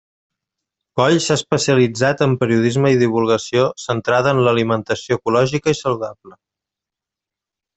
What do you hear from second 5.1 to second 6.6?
ecològica i saludable.